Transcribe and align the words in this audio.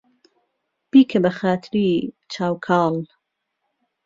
بیکه 0.91 1.17
به 1.23 1.31
خاتری 1.37 1.89
چاو 2.31 2.55
کاڵ 2.65 2.95